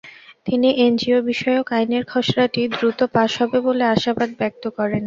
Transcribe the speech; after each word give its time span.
তিনি 0.47 0.69
এনজিওবিষয়ক 0.85 1.67
আইনের 1.77 2.03
খসড়াটি 2.11 2.61
দ্রুত 2.73 2.99
পাস 3.15 3.31
হবে 3.41 3.57
বলে 3.67 3.83
আশাবাদ 3.93 4.29
ব্যক্ত 4.39 4.63
করেন। 4.77 4.99